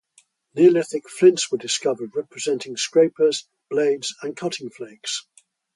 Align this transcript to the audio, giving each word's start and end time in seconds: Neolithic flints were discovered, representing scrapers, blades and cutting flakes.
Neolithic 0.55 1.07
flints 1.07 1.51
were 1.51 1.59
discovered, 1.59 2.15
representing 2.15 2.75
scrapers, 2.75 3.47
blades 3.69 4.15
and 4.23 4.35
cutting 4.35 4.71
flakes. 4.71 5.27